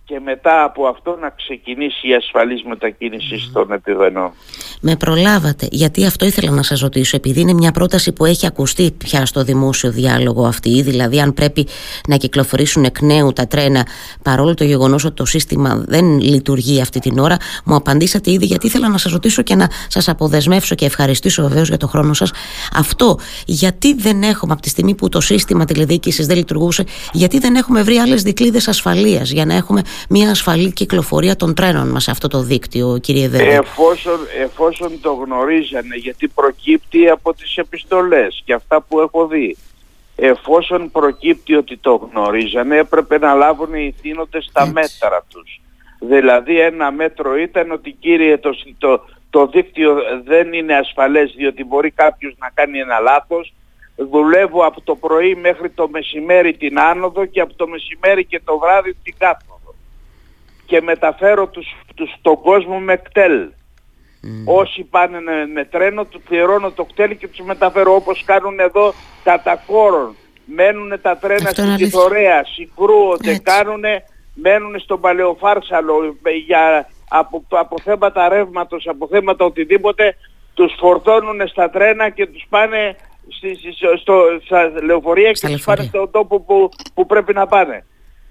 και 0.09 0.21
μετά 0.25 0.65
από 0.65 0.87
αυτό 0.87 1.17
να 1.21 1.31
ξεκινήσει 1.31 2.09
η 2.09 2.15
ασφαλής 2.15 2.63
μετακίνηση 2.63 3.39
στον 3.39 3.73
επιβενό. 3.73 4.33
Με 4.81 4.97
προλάβατε, 4.97 5.69
γιατί 5.71 6.07
αυτό 6.07 6.27
ήθελα 6.27 6.51
να 6.51 6.63
σας 6.63 6.81
ρωτήσω, 6.81 7.17
επειδή 7.17 7.41
είναι 7.41 7.53
μια 7.53 7.73
πρόταση 7.73 8.13
που 8.13 8.25
έχει 8.25 8.47
ακουστεί 8.47 8.91
πια 8.91 9.27
στο 9.27 9.45
δημόσιο 9.45 9.91
διάλογο 9.91 10.47
αυτή, 10.47 10.83
δηλαδή 10.83 11.21
αν 11.21 11.35
πρέπει 11.35 11.67
να 12.09 12.17
κυκλοφορήσουν 12.17 12.85
εκ 12.85 13.01
νέου 13.01 13.33
τα 13.33 13.47
τρένα, 13.47 13.87
παρόλο 14.23 14.55
το 14.55 14.65
γεγονός 14.65 15.05
ότι 15.05 15.15
το 15.15 15.25
σύστημα 15.25 15.85
δεν 15.87 16.19
λειτουργεί 16.21 16.81
αυτή 16.81 16.99
την 16.99 17.19
ώρα, 17.19 17.37
μου 17.65 17.75
απαντήσατε 17.75 18.31
ήδη 18.31 18.45
γιατί 18.45 18.67
ήθελα 18.67 18.89
να 18.89 18.99
σας 18.99 19.13
ρωτήσω 19.13 19.43
και 19.43 19.55
να 19.55 19.71
σας 19.89 20.09
αποδεσμεύσω 20.09 20.75
και 20.75 20.85
ευχαριστήσω 20.85 21.43
βεβαίως 21.43 21.69
για 21.69 21.77
το 21.77 21.87
χρόνο 21.87 22.13
σας. 22.13 22.33
Αυτό, 22.75 23.19
γιατί 23.47 23.95
δεν 23.95 24.23
έχουμε 24.23 24.53
από 24.53 24.63
τη 24.63 24.69
στιγμή 24.69 24.95
που 24.95 25.09
το 25.09 25.21
σύστημα 25.21 25.65
τηλεδιοίκησης 25.65 26.27
δεν 26.27 26.37
λειτουργούσε, 26.37 26.85
γιατί 27.13 27.39
δεν 27.39 27.55
έχουμε 27.55 27.83
βρει 27.83 27.97
άλλες 27.97 28.23
δικλείδες 28.23 28.69
ασφαλείας 28.69 29.31
για 29.31 29.45
να 29.45 29.55
έχουμε 29.55 29.83
μια 30.09 30.31
ασφαλή 30.31 30.73
κυκλοφορία 30.73 31.37
των 31.37 31.55
τρένων 31.55 31.88
μας 31.88 32.03
σε 32.03 32.11
αυτό 32.11 32.29
το 32.29 32.43
δίκτυο, 32.43 32.99
κύριε 32.99 33.29
Δέλη. 33.29 33.49
Εφόσον, 33.49 34.19
εφόσον 34.43 35.00
το 35.00 35.12
γνωρίζανε, 35.12 35.97
γιατί 35.97 36.29
προκύπτει 36.29 37.09
από 37.09 37.35
τις 37.35 37.57
επιστολές 37.57 38.43
και 38.45 38.53
αυτά 38.53 38.81
που 38.81 39.00
έχω 39.00 39.26
δει. 39.26 39.57
Εφόσον 40.17 40.91
προκύπτει 40.91 41.55
ότι 41.55 41.76
το 41.76 42.09
γνωρίζανε, 42.12 42.76
έπρεπε 42.76 43.19
να 43.19 43.35
λάβουν 43.35 43.75
οι 43.75 43.95
θύνοντες 44.00 44.50
τα 44.53 44.67
μέτρα 44.67 45.25
τους. 45.29 45.61
Δηλαδή 46.00 46.61
ένα 46.61 46.91
μέτρο 46.91 47.37
ήταν 47.37 47.71
ότι 47.71 47.91
κύριε 47.91 48.38
το, 48.38 48.50
το, 48.79 49.05
το 49.31 49.47
δίκτυο 49.47 49.97
δεν 50.25 50.53
είναι 50.53 50.76
ασφαλές 50.76 51.35
διότι 51.37 51.65
μπορεί 51.65 51.91
κάποιος 51.91 52.35
να 52.38 52.50
κάνει 52.55 52.79
ένα 52.79 52.99
λάθος. 52.99 53.55
Δουλεύω 53.97 54.65
από 54.65 54.81
το 54.81 54.95
πρωί 54.95 55.35
μέχρι 55.35 55.71
το 55.71 55.88
μεσημέρι 55.88 56.57
την 56.57 56.81
άνοδο 56.81 57.25
και 57.25 57.41
από 57.41 57.55
το 57.55 57.69
μεσημέρι 57.69 58.25
και 58.25 58.41
το 58.45 58.59
βράδυ 58.59 58.97
την 59.03 59.15
κάθοδο 59.19 59.56
και 60.67 60.81
μεταφέρω 60.83 61.47
τους, 61.47 61.67
τους, 61.95 62.15
τον 62.23 62.41
κόσμο 62.41 62.79
με 62.79 62.97
κτέλ. 62.97 63.49
Όσοι 64.45 64.83
πάνε 64.83 65.19
με 65.55 65.65
τρένο, 65.65 66.05
του 66.05 66.21
πληρώνω 66.21 66.71
το 66.71 66.85
κτέλ 66.85 67.17
και 67.17 67.29
τους 67.29 67.47
μεταφέρω 67.47 67.95
όπως 67.95 68.23
κάνουν 68.25 68.61
εδώ 68.61 68.95
κατά 69.25 69.63
κόρον. 69.67 70.17
Μένουν 70.45 71.01
τα 71.03 71.17
τρένα 71.17 71.51
στην 71.51 71.77
Κιθωρέα, 71.77 72.45
συγκρούονται, 72.45 73.39
κάνουν, 73.39 73.83
μένουν 74.35 74.79
στον 74.79 75.01
Παλαιοφάρσαλο 75.01 76.17
για, 76.47 76.89
από, 77.09 77.45
από 77.49 77.77
θέματα 77.83 78.29
ρεύματος, 78.29 78.87
από 78.87 79.07
θέματα 79.07 79.45
οτιδήποτε, 79.45 80.17
τους 80.55 80.75
φορτώνουν 80.79 81.49
στα 81.49 81.71
τρένα 81.71 82.09
και 82.11 82.27
τους 82.27 82.47
πάνε 82.49 82.97
στη, 83.29 83.59
στο, 83.99 84.23
στα 84.45 84.73
λεωφορεία 84.83 85.33
και 85.33 85.47
τους 85.47 85.65
πάνε 85.65 85.83
στον 85.83 86.11
τόπο 86.11 86.41
που, 86.41 86.69
που 86.95 87.07
πρέπει 87.07 87.33
να 87.35 87.47
πάνε 87.47 87.85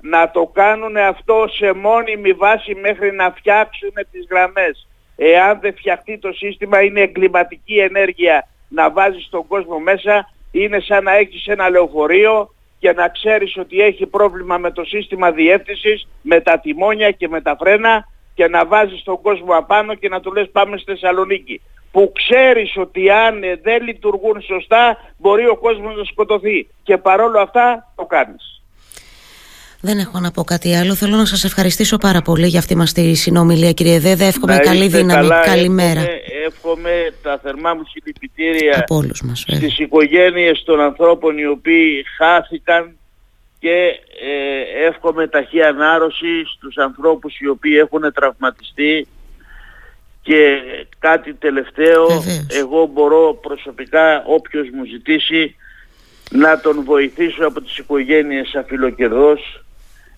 να 0.10 0.32
το 0.32 0.46
κάνουν 0.54 0.98
αυτό 0.98 1.46
σε 1.48 1.74
μόνιμη 1.74 2.34
βάση 2.34 2.76
μέχρι 2.76 3.12
να 3.12 3.32
φτιάξουν 3.32 3.94
τις 4.12 4.28
γραμμές. 4.30 4.88
Εάν 5.16 5.60
δεν 5.62 5.76
φτιαχτεί 5.76 6.18
το 6.18 6.32
σύστημα 6.32 6.82
είναι 6.82 7.02
εγκληματική 7.02 7.78
ενέργεια 7.78 8.48
να 8.70 8.92
βάζεις 8.92 9.30
τον 9.30 9.48
κόσμο 9.48 9.80
μέσα, 9.80 10.30
είναι 10.52 10.80
σαν 10.80 11.04
να 11.04 11.16
έχεις 11.16 11.48
ένα 11.48 11.70
λεωφορείο 11.70 12.54
και 12.80 12.92
να 12.92 13.08
ξέρεις 13.08 13.58
ότι 13.58 13.82
έχει 13.82 14.06
πρόβλημα 14.06 14.58
με 14.58 14.72
το 14.72 14.84
σύστημα 14.84 15.32
διεύθυνσης, 15.32 16.08
με 16.22 16.40
τα 16.40 16.60
τιμόνια 16.60 17.12
και 17.12 17.28
με 17.28 17.42
τα 17.42 17.56
φρένα 17.60 18.08
και 18.34 18.48
να 18.48 18.66
βάζεις 18.66 19.04
τον 19.04 19.22
κόσμο 19.22 19.58
απάνω 19.58 19.94
και 19.94 20.10
να 20.10 20.20
του 20.20 20.34
λες 20.34 20.50
πάμε 20.52 20.78
στη 20.78 20.92
Θεσσαλονίκη. 20.92 21.62
Που 21.92 22.12
ξέρεις 22.16 22.78
ότι 22.78 23.10
αν 23.10 23.42
δεν 23.62 23.84
λειτουργούν 23.84 24.42
σωστά 24.42 24.98
μπορεί 25.18 25.48
ο 25.48 25.56
κόσμος 25.56 25.96
να 25.96 26.04
σκοτωθεί 26.04 26.68
και 26.84 26.98
παρόλο 26.98 27.40
αυτά 27.40 27.94
το 27.96 28.06
κάνεις. 28.06 28.55
Δεν 29.86 30.00
έχω 30.00 30.20
να 30.20 30.32
πω 30.32 30.44
κάτι 30.44 30.76
άλλο. 30.76 30.96
Θέλω 30.96 31.16
να 31.16 31.26
σας 31.26 31.44
ευχαριστήσω 31.44 31.98
πάρα 31.98 32.22
πολύ 32.22 32.48
για 32.48 32.60
αυτή 32.60 32.76
μας 32.76 32.94
τη 32.94 33.14
συνομιλία 33.14 33.72
κύριε 33.72 34.00
Δέδε. 34.00 34.26
Εύχομαι 34.26 34.58
καλή 34.58 34.88
δύναμη. 34.88 35.28
Καλημέρα. 35.46 36.00
Εύχομαι, 36.00 36.36
εύχομαι 36.46 37.14
τα 37.22 37.40
θερμά 37.44 37.74
μου 37.74 37.84
συλληπιτήρια 37.90 38.80
Από 38.80 38.96
όλους 38.96 39.22
μας, 39.22 39.40
στις 39.40 39.80
οικογένειες 39.80 40.64
των 40.66 40.80
ανθρώπων 40.80 41.38
οι 41.38 41.46
οποίοι 41.46 42.06
χάθηκαν 42.18 42.98
και 43.60 44.00
ε, 44.22 44.88
εύχομαι 44.88 45.28
ταχύ 45.28 45.62
ανάρρωση 45.62 46.46
στους 46.56 46.78
ανθρώπους 46.78 47.40
οι 47.40 47.48
οποίοι 47.48 47.76
έχουν 47.80 48.14
τραυματιστεί 48.14 49.08
και 50.22 50.62
κάτι 51.00 51.34
τελευταίο, 51.34 52.24
εγώ 52.48 52.86
μπορώ 52.86 53.40
προσωπικά 53.42 54.24
όποιος 54.26 54.68
μου 54.74 54.86
ζητήσει 54.86 55.56
να 56.32 56.60
τον 56.60 56.84
βοηθήσω 56.84 57.46
από 57.46 57.62
τις 57.62 57.78
οικογένειες 57.78 58.56
αφιλοκερδός 58.56 59.66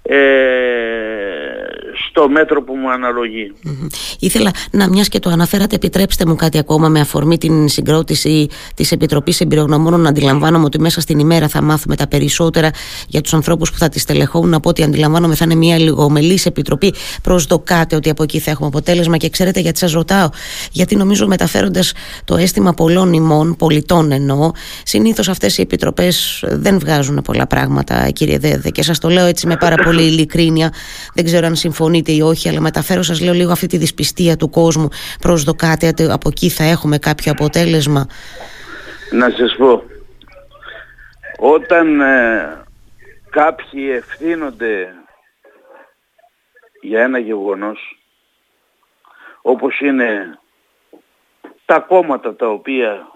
ε, 0.09 0.15
στο 2.09 2.29
μέτρο 2.29 2.63
που 2.63 2.75
μου 2.75 2.91
αναλογεί. 2.91 3.53
Ήθελα 4.19 4.51
να 4.71 4.89
μιας 4.89 5.07
και 5.07 5.19
το 5.19 5.29
αναφέρατε, 5.29 5.75
επιτρέψτε 5.75 6.25
μου 6.25 6.35
κάτι 6.35 6.57
ακόμα 6.57 6.87
με 6.87 6.99
αφορμή 6.99 7.37
την 7.37 7.67
συγκρότηση 7.67 8.47
της 8.75 8.91
Επιτροπής 8.91 9.41
Εμπειρογνωμόνων. 9.41 10.07
Αντιλαμβάνομαι 10.07 10.65
ότι 10.65 10.79
μέσα 10.79 11.01
στην 11.01 11.19
ημέρα 11.19 11.47
θα 11.47 11.61
μάθουμε 11.61 11.95
τα 11.95 12.07
περισσότερα 12.07 12.69
για 13.07 13.21
τους 13.21 13.33
ανθρώπους 13.33 13.71
που 13.71 13.77
θα 13.77 13.89
τη 13.89 13.99
στελεχώνουν. 13.99 14.53
Από 14.53 14.69
ό,τι 14.69 14.83
αντιλαμβάνομαι, 14.83 15.35
θα 15.35 15.45
είναι 15.45 15.55
μια 15.55 15.77
λιγομελής 15.77 16.45
επιτροπή. 16.45 16.93
Προσδοκάτε 17.23 17.95
ότι 17.95 18.09
από 18.09 18.23
εκεί 18.23 18.39
θα 18.39 18.51
έχουμε 18.51 18.67
αποτέλεσμα. 18.67 19.17
Και 19.17 19.29
ξέρετε 19.29 19.59
γιατί 19.59 19.79
σας 19.79 19.91
ρωτάω, 19.91 20.29
γιατί 20.71 20.95
νομίζω 20.95 21.27
μεταφέροντας 21.27 21.93
το 22.25 22.35
αίσθημα 22.35 22.73
πολλών 22.73 23.13
ημών, 23.13 23.55
πολιτών 23.55 24.11
εννοώ, 24.11 24.51
συνήθως 24.83 25.29
αυτές 25.29 25.57
οι 25.57 25.61
επιτροπές 25.61 26.43
δεν 26.47 26.79
βγάζουν 26.79 27.21
πολλά 27.23 27.47
πράγματα, 27.47 28.09
κύριε 28.09 28.37
Δέδε. 28.37 28.69
Και 28.69 28.83
σας 28.83 28.99
το 28.99 29.09
λέω 29.09 29.25
έτσι 29.25 29.47
με 29.47 29.55
πάρα 29.57 29.75
πολύ 29.75 29.96
ειλικρίνεια. 30.01 30.73
Δεν 31.13 31.25
ξέρω 31.25 31.45
αν 31.45 31.55
συμφωνείτε 31.55 32.11
ή 32.11 32.21
όχι, 32.21 32.49
αλλά 32.49 32.61
μεταφέρω 32.61 33.01
σας 33.01 33.21
λέω 33.21 33.33
λίγο 33.33 33.51
αυτή 33.51 33.67
τη 33.67 33.77
δυσπιστία 33.77 34.35
του 34.35 34.49
κόσμου. 34.49 34.87
Προσδοκάτε 35.21 35.87
ότι 35.87 36.03
από 36.11 36.29
εκεί 36.29 36.49
θα 36.49 36.63
έχουμε 36.63 36.97
κάποιο 36.97 37.31
αποτέλεσμα. 37.31 38.07
Να 39.11 39.29
σας 39.29 39.55
πω, 39.57 39.83
όταν 41.37 42.01
ε, 42.01 42.65
κάποιοι 43.29 43.89
ευθύνονται 43.95 44.93
για 46.81 47.01
ένα 47.01 47.19
γεγονός, 47.19 47.99
όπως 49.41 49.79
είναι 49.79 50.39
τα 51.65 51.79
κόμματα 51.79 52.35
τα 52.35 52.47
οποία 52.47 53.07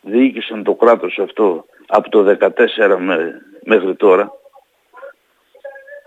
διοίκησαν 0.00 0.62
το 0.62 0.74
κράτος 0.74 1.18
αυτό 1.18 1.64
από 1.86 2.08
το 2.08 2.36
2014 2.40 2.50
μέχρι 3.64 3.94
τώρα, 3.94 4.32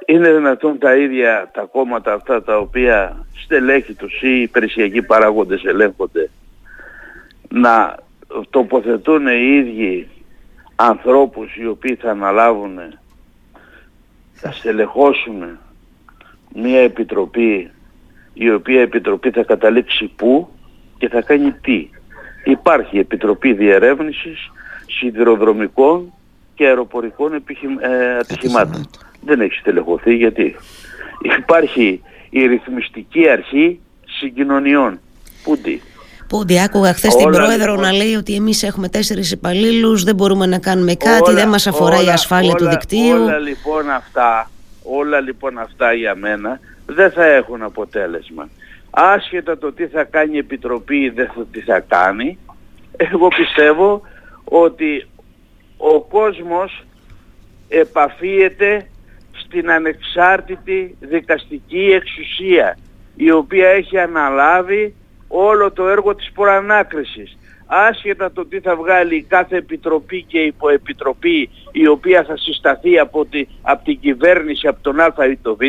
είναι 0.09 0.31
δυνατόν 0.33 0.77
τα 0.77 0.95
ίδια 0.95 1.49
τα 1.53 1.61
κόμματα 1.61 2.13
αυτά 2.13 2.43
τα 2.43 2.57
οποία 2.57 3.25
στελέχη 3.43 3.93
τους 3.93 4.21
ή 4.21 4.41
υπηρεσιακοί 4.41 5.01
παράγοντες 5.01 5.63
ελέγχονται 5.63 6.29
να 7.49 7.95
τοποθετούν 8.49 9.27
οι 9.27 9.55
ίδιοι 9.55 10.07
ανθρώπους 10.75 11.55
οι 11.55 11.67
οποίοι 11.67 11.95
θα 11.95 12.09
αναλάβουν 12.11 12.79
θα 14.33 14.51
στελεχώσουν 14.51 15.57
μια 16.55 16.79
επιτροπή 16.79 17.71
η 18.33 18.51
οποία 18.51 18.81
επιτροπή 18.81 19.31
θα 19.31 19.43
καταλήξει 19.43 20.11
πού 20.15 20.49
και 20.97 21.09
θα 21.09 21.21
κάνει 21.21 21.51
τι. 21.51 21.89
Υπάρχει 22.43 22.97
επιτροπή 22.97 23.53
διερεύνησης 23.53 24.51
σιδηροδρομικών 24.87 26.13
και 26.55 26.65
αεροπορικών 26.65 27.33
ε, 27.33 28.17
ατυχημάτων 28.17 28.87
δεν 29.21 29.41
έχει 29.41 29.53
στελεχωθεί 29.53 30.15
γιατί 30.15 30.55
υπάρχει 31.37 32.01
η 32.29 32.45
ρυθμιστική 32.45 33.29
αρχή 33.29 33.79
συγκοινωνιών. 34.19 34.99
Πούντι. 35.43 35.81
Πούντι, 36.27 36.61
άκουγα 36.61 36.93
χθες 36.93 37.15
την 37.15 37.29
πρόεδρο 37.29 37.71
λοιπόν, 37.71 37.85
να 37.85 37.91
λέει 37.91 38.15
ότι 38.15 38.35
εμείς 38.35 38.63
έχουμε 38.63 38.89
τέσσερις 38.89 39.31
υπαλλήλους, 39.31 40.03
δεν 40.03 40.15
μπορούμε 40.15 40.45
να 40.45 40.59
κάνουμε 40.59 40.95
κάτι, 40.95 41.33
δεν 41.33 41.49
μας 41.49 41.67
αφορά 41.67 41.97
όλα, 41.97 42.05
η 42.05 42.13
ασφάλεια 42.13 42.49
όλα, 42.49 42.57
του 42.57 42.69
δικτύου. 42.69 43.21
Όλα 43.21 43.37
λοιπόν 43.37 43.89
αυτά, 43.89 44.51
όλα 44.83 45.19
λοιπόν 45.19 45.57
αυτά 45.57 45.93
για 45.93 46.15
μένα 46.15 46.59
δεν 46.85 47.11
θα 47.11 47.25
έχουν 47.25 47.63
αποτέλεσμα. 47.63 48.49
Άσχετα 48.89 49.57
το 49.57 49.71
τι 49.71 49.87
θα 49.87 50.03
κάνει 50.03 50.35
η 50.35 50.37
Επιτροπή 50.37 50.97
ή 50.97 51.09
δεν 51.09 51.31
θα, 51.35 51.45
τι 51.51 51.59
θα 51.59 51.79
κάνει, 51.79 52.37
εγώ 52.97 53.27
πιστεύω 53.27 54.01
ότι 54.43 55.07
ο 55.77 56.01
κόσμος 56.01 56.83
επαφίεται 57.67 58.87
στην 59.49 59.71
ανεξάρτητη 59.71 60.95
δικαστική 60.99 61.91
εξουσία 61.91 62.77
η 63.15 63.31
οποία 63.31 63.67
έχει 63.67 63.97
αναλάβει 63.97 64.95
όλο 65.27 65.71
το 65.71 65.87
έργο 65.87 66.15
της 66.15 66.31
προανάκρισης. 66.31 67.37
Άσχετα 67.65 68.31
το 68.31 68.45
τι 68.45 68.59
θα 68.59 68.75
βγάλει 68.75 69.23
κάθε 69.23 69.57
επιτροπή 69.57 70.23
και 70.23 70.39
υποεπιτροπή 70.39 71.49
η 71.71 71.87
οποία 71.87 72.23
θα 72.23 72.37
συσταθεί 72.37 72.99
από, 72.99 73.25
τη, 73.25 73.45
από 73.61 73.83
την 73.83 73.99
κυβέρνηση, 73.99 74.67
από 74.67 74.81
τον 74.81 74.99
Α 74.99 75.13
ή 75.31 75.37
το 75.37 75.55
Β, 75.55 75.61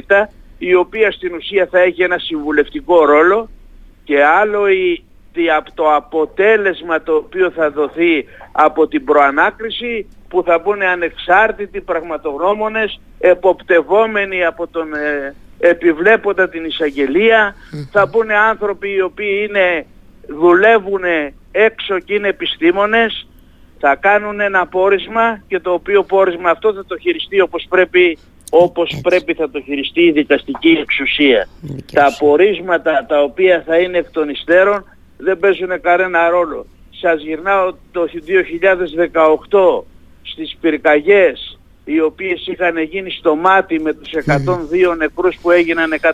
η 0.58 0.74
οποία 0.74 1.10
στην 1.10 1.34
ουσία 1.34 1.68
θα 1.70 1.78
έχει 1.78 2.02
ένα 2.02 2.18
συμβουλευτικό 2.18 3.04
ρόλο 3.04 3.48
και 4.04 4.24
άλλο 4.24 4.68
η, 4.68 5.04
από 5.56 5.72
το 5.74 5.94
αποτέλεσμα 5.94 7.02
το 7.02 7.14
οποίο 7.14 7.50
θα 7.50 7.70
δοθεί 7.70 8.26
από 8.52 8.88
την 8.88 9.04
προανάκριση 9.04 10.06
που 10.30 10.42
θα 10.42 10.58
μπουν 10.58 10.82
ανεξάρτητοι 10.82 11.80
πραγματογνώμονες 11.80 13.00
εποπτευόμενοι 13.18 14.44
από 14.44 14.66
τον 14.66 14.94
ε, 14.94 15.34
επιβλέποντα 15.58 16.48
την 16.48 16.64
εισαγγελία, 16.64 17.54
θα 17.90 18.06
μπουν 18.06 18.30
άνθρωποι 18.30 18.88
οι 18.92 19.00
οποίοι 19.00 19.46
είναι, 19.48 19.86
δουλεύουν 20.26 21.02
έξω 21.52 21.98
και 21.98 22.14
είναι 22.14 22.28
επιστήμονες, 22.28 23.26
θα 23.78 23.94
κάνουν 23.94 24.40
ένα 24.40 24.66
πόρισμα 24.66 25.42
και 25.48 25.60
το 25.60 25.72
οποίο 25.72 26.02
πόρισμα 26.02 26.50
αυτό 26.50 26.72
θα 26.72 26.84
το 26.84 26.98
χειριστεί 26.98 27.40
όπως 27.40 27.66
πρέπει 27.68 28.18
όπως 28.50 28.98
πρέπει 29.02 29.34
θα 29.34 29.50
το 29.50 29.60
χειριστεί 29.60 30.00
η 30.00 30.12
δικαστική 30.12 30.68
εξουσία. 30.68 31.48
Τα 31.92 32.16
πορίσματα 32.18 33.04
τα 33.08 33.22
οποία 33.22 33.62
θα 33.66 33.78
είναι 33.78 33.98
εκ 33.98 34.10
των 34.10 34.28
υστέρων 34.28 34.84
δεν 35.16 35.38
παίζουν 35.38 35.80
κανένα 35.80 36.28
ρόλο. 36.28 36.66
Σας 36.90 37.22
γυρνάω 37.22 37.74
το 37.92 38.08
2018 39.50 39.82
στις 40.22 40.56
πυρκαγιές 40.60 41.58
οι 41.84 42.00
οποίες 42.00 42.46
είχαν 42.46 42.78
γίνει 42.82 43.10
στο 43.10 43.34
μάτι 43.34 43.80
με 43.80 43.92
τους 43.92 44.10
102 44.26 44.96
νεκρούς 44.96 45.36
που 45.42 45.50
έγιναν 45.50 45.90
104 45.92 46.06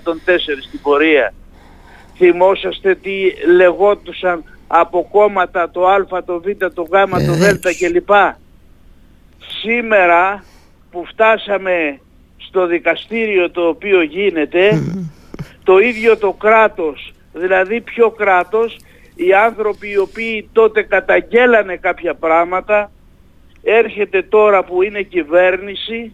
στην 0.67 0.81
πορεία. 0.83 1.35
Θυμόσαστε 2.17 2.95
τι 2.95 3.13
λεγόντουσαν 3.55 4.45
από 4.67 5.09
κόμματα 5.11 5.71
το 5.71 5.87
Α, 5.87 6.25
το 6.25 6.41
Β, 6.41 6.65
το 6.75 6.83
Γ, 6.83 6.91
το 7.27 7.33
Δ 7.33 7.45
κλπ. 7.79 8.11
Σήμερα 9.61 10.45
που 10.91 11.05
φτάσαμε 11.07 12.01
στο 12.37 12.67
δικαστήριο 12.67 13.51
το 13.51 13.69
οποίο 13.69 14.03
γίνεται, 14.03 14.83
το 15.65 15.79
ίδιο 15.79 16.17
το 16.17 16.33
κράτος, 16.33 17.13
δηλαδή 17.33 17.81
ποιο 17.81 18.11
κράτος, 18.11 18.77
οι 19.15 19.33
άνθρωποι 19.33 19.91
οι 19.91 19.99
οποίοι 19.99 20.49
τότε 20.53 20.83
καταγγέλανε 20.83 21.77
κάποια 21.77 22.15
πράγματα, 22.15 22.91
έρχεται 23.67 24.23
τώρα 24.23 24.65
που 24.65 24.83
είναι 24.83 25.03
κυβέρνηση, 25.03 26.13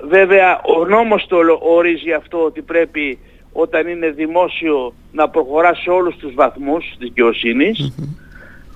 βέβαια 0.00 0.60
ο 0.60 0.84
νόμος 0.84 1.26
το 1.26 1.36
ορίζει 1.60 2.12
αυτό 2.12 2.44
ότι 2.44 2.62
πρέπει 2.62 3.18
όταν 3.52 3.88
είναι 3.88 4.10
δημόσιο 4.10 4.94
να 5.12 5.28
προχωρά 5.28 5.74
σε 5.74 5.90
όλους 5.90 6.16
τους 6.16 6.34
βαθμούς 6.34 6.84
της 6.84 6.96
δικαιοσύνης, 6.98 7.92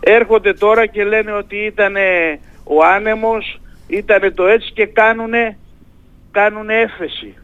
έρχονται 0.01 0.53
τώρα 0.53 0.87
και 0.87 1.05
λένε 1.05 1.33
ότι 1.33 1.57
ήταν 1.57 1.95
ο 2.65 2.85
άνεμος, 2.95 3.61
ήταν 3.87 4.35
το 4.35 4.47
έτσι 4.47 4.73
και 4.73 4.87
κάνουνε, 4.87 5.59
κάνουνε 6.31 6.75
έφεση. 6.75 7.35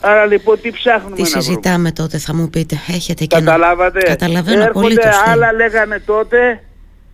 Άρα 0.00 0.26
λοιπόν 0.26 0.60
τι 0.60 0.70
ψάχνουμε 0.70 1.16
τι 1.16 1.22
να 1.22 1.28
συζητάμε 1.28 1.92
τότε 1.92 2.18
θα 2.18 2.34
μου 2.34 2.50
πείτε. 2.50 2.76
Έχετε 2.88 3.24
και 3.24 3.36
Καταλάβατε; 3.36 4.00
Καταλαβαίνω 4.00 4.62
Έρχονται 4.62 5.10
άλλα 5.26 5.52
λέγανε 5.52 5.98
τότε 6.06 6.62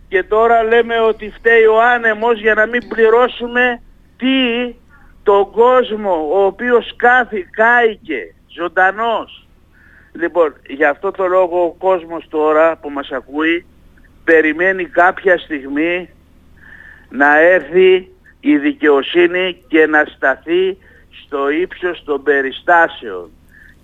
και 0.07 0.23
τώρα 0.23 0.63
λέμε 0.63 0.99
ότι 0.99 1.29
φταίει 1.29 1.65
ο 1.65 1.81
άνεμος 1.81 2.39
για 2.39 2.53
να 2.53 2.65
μην 2.65 2.87
πληρώσουμε 2.87 3.81
τι; 4.17 4.75
Τον 5.23 5.51
κόσμο 5.51 6.29
ο 6.31 6.45
οποίος 6.45 6.95
κάθι, 6.95 7.43
κάηκε 7.43 8.33
ζωντανός. 8.47 9.47
Λοιπόν, 10.11 10.55
για 10.67 10.89
αυτό 10.89 11.11
το 11.11 11.27
λόγο 11.27 11.63
ο 11.63 11.75
κόσμος 11.77 12.27
τώρα 12.29 12.77
που 12.77 12.89
μας 12.89 13.11
ακούει 13.11 13.65
περιμένει 14.23 14.85
κάποια 14.85 15.37
στιγμή 15.37 16.09
να 17.09 17.39
έρθει 17.39 18.11
η 18.39 18.57
δικαιοσύνη 18.57 19.63
και 19.67 19.85
να 19.85 20.05
σταθεί 20.15 20.77
στο 21.25 21.49
ύψος 21.49 22.03
των 22.03 22.23
περιστάσεων. 22.23 23.29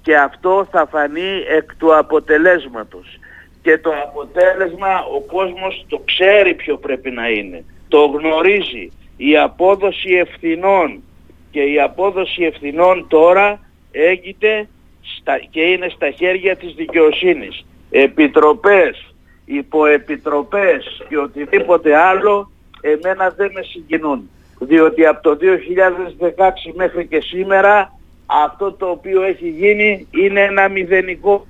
Και 0.02 0.18
αυτό 0.18 0.68
θα 0.72 0.88
φανεί 0.88 1.44
εκ 1.48 1.76
του 1.76 1.96
αποτελέσματος. 1.96 3.20
Και 3.64 3.78
το 3.78 3.92
αποτέλεσμα 4.04 5.06
ο 5.16 5.22
κόσμος 5.22 5.86
το 5.88 6.02
ξέρει 6.06 6.54
ποιο 6.54 6.78
πρέπει 6.78 7.12
να 7.12 7.30
είναι. 7.30 7.64
Το 7.88 8.06
γνωρίζει. 8.06 8.92
Η 9.18 9.38
απόδοση 9.38 10.14
ευθυνών 10.14 11.04
και 11.52 11.62
η 11.62 11.80
απόδοση 11.80 12.44
ευθυνών 12.44 13.06
τώρα 13.08 13.60
έγκυται 13.92 14.68
στα, 15.02 15.38
και 15.50 15.62
είναι 15.62 15.90
στα 15.90 16.10
χέρια 16.12 16.56
της 16.56 16.74
δικαιοσύνης. 16.74 17.66
Επιτροπές, 17.90 19.14
υποεπιτροπές 19.46 21.06
και 21.10 21.18
οτιδήποτε 21.18 21.96
άλλο 21.96 22.52
εμένα 22.82 23.30
δεν 23.30 23.52
με 23.54 23.62
συγκινούν. 23.62 24.30
Διότι 24.60 25.06
από 25.06 25.22
το 25.22 25.38
2016 25.42 26.74
μέχρι 26.74 27.08
και 27.08 27.22
σήμερα 27.22 28.00
αυτό 28.26 28.72
το 28.72 28.86
οποίο 28.86 29.22
έχει 29.22 29.50
γίνει 29.50 30.08
είναι 30.12 30.42
ένα 30.42 30.70
μηδενικό 30.70 31.48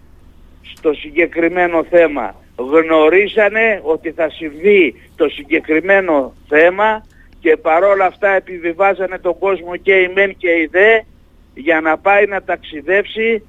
στο 0.76 0.94
συγκεκριμένο 0.94 1.84
θέμα. 1.84 2.36
Γνωρίζανε 2.56 3.82
ότι 3.84 4.12
θα 4.12 4.30
συμβεί 4.30 5.02
το 5.16 5.30
συγκεκριμένο 5.30 6.34
θέμα 6.48 7.06
και 7.40 7.58
παρόλα 7.58 8.06
αυτά 8.06 8.30
επιβιβάζανε 8.30 9.20
τον 9.20 9.40
κόσμο 9.40 9.76
και 9.76 9.94
η 9.94 10.12
ΜΕΝ 10.14 10.38
και 10.38 10.50
η 10.50 10.70
ΔΕ 10.72 11.06
για 11.54 11.82
να 11.82 11.98
πάει 11.98 12.26
να 12.26 12.44
ταξιδέψει 12.44 13.44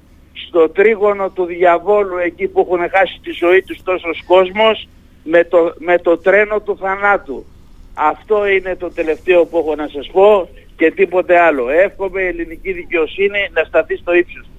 στο 0.47 0.69
τρίγωνο 0.69 1.29
του 1.29 1.45
διαβόλου 1.45 2.17
εκεί 2.17 2.47
που 2.47 2.59
έχουν 2.59 2.89
χάσει 2.89 3.19
τη 3.23 3.31
ζωή 3.31 3.61
τους 3.61 3.83
τόσος 3.83 4.23
κόσμος 4.27 4.87
με 5.23 5.43
το, 5.43 5.73
με 5.77 5.97
το 5.99 6.17
τρένο 6.17 6.59
του 6.61 6.77
θανάτου. 6.77 7.45
Αυτό 7.93 8.47
είναι 8.47 8.75
το 8.75 8.89
τελευταίο 8.91 9.45
που 9.45 9.57
έχω 9.57 9.75
να 9.75 9.87
σας 9.87 10.09
πω 10.11 10.49
και 10.77 10.91
τίποτε 10.91 11.39
άλλο. 11.39 11.69
Εύχομαι 11.69 12.21
η 12.21 12.27
ελληνική 12.27 12.71
δικαιοσύνη 12.71 13.49
να 13.53 13.63
σταθεί 13.63 13.95
στο 13.95 14.13
ύψος 14.13 14.45
της. 14.45 14.54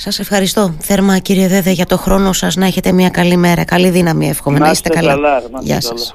Σας 0.00 0.18
ευχαριστώ 0.18 0.74
θέρμα 0.80 1.18
κύριε 1.18 1.48
Δέδε 1.48 1.70
για 1.70 1.86
το 1.86 1.96
χρόνο 1.96 2.32
σας 2.32 2.56
να 2.56 2.66
έχετε 2.66 2.92
μια 2.92 3.08
καλή 3.08 3.36
μέρα. 3.36 3.64
Καλή 3.64 3.90
δύναμη 3.90 4.28
εύχομαι. 4.28 4.58
Να 4.58 4.70
είστε 4.70 4.88
καλά. 4.88 5.12
καλά. 5.12 5.42
Γεια 5.60 5.80
σας. 5.80 6.14